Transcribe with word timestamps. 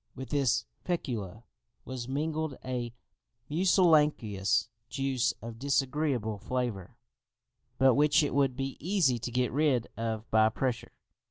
With 0.15 0.29
this 0.29 0.65
fecula 0.83 1.43
was 1.85 2.07
mingled 2.07 2.57
a 2.65 2.91
mucilaginous 3.51 4.67
juice 4.89 5.31
of 5.43 5.59
disagreeable 5.59 6.39
flavour, 6.39 6.97
but 7.77 7.93
which 7.93 8.23
it 8.23 8.33
would 8.33 8.55
be 8.55 8.77
easy 8.79 9.19
to 9.19 9.31
get 9.31 9.51
rid 9.53 9.85
of 9.95 10.27
by 10.31 10.49
pressure. 10.49 10.93